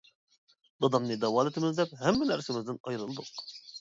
دادامنى 0.85 1.17
داۋالىتىمىز 1.25 1.77
دەپ 1.81 1.93
ھەممە 2.03 2.31
نەرسىمىزدىن 2.31 2.81
ئايرىلدۇق. 2.87 3.31